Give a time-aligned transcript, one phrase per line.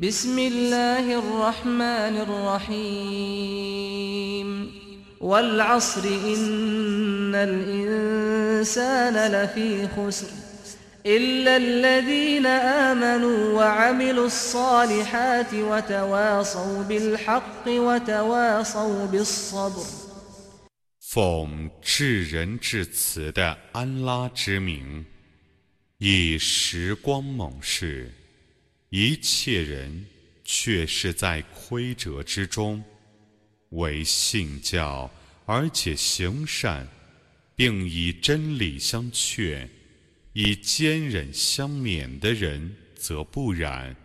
[0.00, 2.16] بسم الله الرحمن
[3.06, 4.48] الرحيم
[5.20, 10.26] والعصر إن الإنسان لفي خسر
[11.06, 19.84] إلا الذين آمنوا وعملوا الصالحات وتواصوا بالحق وتواصوا بالصبر
[21.00, 25.06] 奉至仁至慈的安拉之名，
[25.96, 28.12] 以时光猛士，
[28.91, 30.05] 一切人
[30.43, 32.83] 却是在亏折之中。
[33.69, 35.09] 为信教
[35.45, 36.85] 而且行善，
[37.55, 39.69] 并以真理相劝，
[40.33, 43.95] 以坚忍相勉的人则不然。